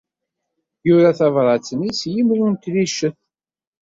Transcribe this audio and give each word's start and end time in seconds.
Yura 0.87 1.11
tabṛat-nni 1.19 1.91
s 1.99 2.01
yimru 2.13 2.45
n 2.51 2.53
tricet. 2.63 3.17